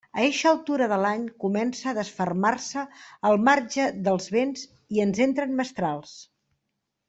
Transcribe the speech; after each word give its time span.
A 0.19 0.21
eixa 0.27 0.45
altura 0.51 0.87
de 0.93 0.97
l'any 1.03 1.25
comença 1.43 1.91
a 1.91 1.93
desfermar-se 1.97 2.87
el 3.33 3.39
marge 3.51 3.87
dels 4.09 4.29
vents 4.39 4.67
i 4.99 5.07
ens 5.09 5.25
entren 5.31 5.57
mestrals. 5.63 6.21